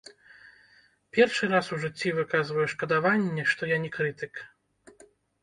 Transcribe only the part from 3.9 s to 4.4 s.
крытык.